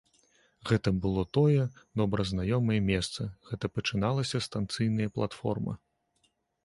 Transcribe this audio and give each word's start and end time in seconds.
Гэта 0.69 0.89
было 1.03 1.25
тое, 1.37 1.63
добра 2.01 2.25
знаёмае 2.31 2.79
месца, 2.91 3.21
гэта 3.51 3.65
пачыналася 3.75 4.43
станцыйная 4.47 5.09
платформа. 5.19 5.73